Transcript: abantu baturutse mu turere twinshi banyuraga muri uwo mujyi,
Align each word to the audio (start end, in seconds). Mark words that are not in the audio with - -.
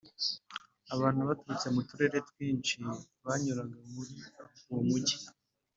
abantu 0.93 1.19
baturutse 1.27 1.67
mu 1.75 1.81
turere 1.89 2.17
twinshi 2.29 2.75
banyuraga 3.25 3.77
muri 3.93 4.15
uwo 4.69 4.81
mujyi, 4.87 5.17